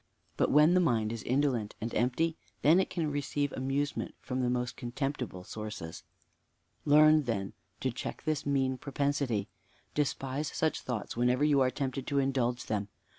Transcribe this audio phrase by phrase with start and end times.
[0.35, 4.49] But when the mind is indolent and empty, then it can receive amusement from the
[4.49, 6.01] most contemptible sources.
[6.85, 9.47] Learn, then, to check this mean propensity.
[9.93, 12.87] Despise such thoughts whenever you are tempted to indulge them.